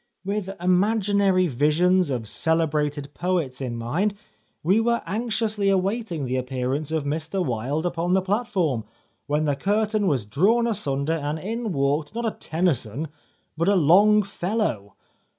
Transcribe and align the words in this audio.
With 0.25 0.49
imaginary 0.59 1.45
visions 1.45 2.09
of 2.09 2.27
celebrated 2.27 3.13
poets 3.13 3.61
in 3.61 3.77
mind 3.77 4.15
we 4.63 4.79
were 4.79 5.03
anxiously 5.05 5.69
awaiting 5.69 6.25
the 6.25 6.37
appearance 6.37 6.91
of 6.91 7.03
Mr 7.03 7.45
Wilde 7.45 7.85
upon 7.85 8.13
the 8.15 8.21
plat 8.23 8.47
form, 8.47 8.83
when 9.27 9.45
the 9.45 9.55
curtain 9.55 10.07
was 10.07 10.25
drawn 10.25 10.65
asunder, 10.65 11.13
and 11.13 11.37
in 11.37 11.71
walked 11.71 12.15
not 12.15 12.25
a 12.25 12.31
Tennyson, 12.31 13.09
but 13.55 13.69
a 13.69 13.75
Long 13.75 14.23
fellow. 14.23 14.95